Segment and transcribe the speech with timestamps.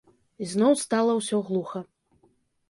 [0.45, 1.79] Ізноў стала ўсё глуха.